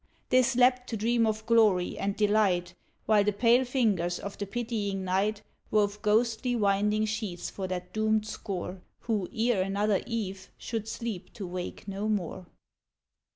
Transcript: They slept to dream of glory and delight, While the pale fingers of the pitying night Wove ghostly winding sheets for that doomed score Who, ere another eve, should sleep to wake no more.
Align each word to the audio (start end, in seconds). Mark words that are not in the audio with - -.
They 0.29 0.41
slept 0.41 0.89
to 0.89 0.97
dream 0.97 1.27
of 1.27 1.45
glory 1.45 1.95
and 1.95 2.15
delight, 2.15 2.73
While 3.05 3.23
the 3.23 3.31
pale 3.33 3.63
fingers 3.63 4.17
of 4.17 4.35
the 4.35 4.47
pitying 4.47 5.03
night 5.03 5.43
Wove 5.69 6.01
ghostly 6.01 6.55
winding 6.55 7.05
sheets 7.05 7.51
for 7.51 7.67
that 7.67 7.93
doomed 7.93 8.25
score 8.25 8.81
Who, 9.01 9.29
ere 9.31 9.61
another 9.61 10.01
eve, 10.07 10.49
should 10.57 10.87
sleep 10.87 11.31
to 11.33 11.45
wake 11.45 11.87
no 11.87 12.09
more. 12.09 12.47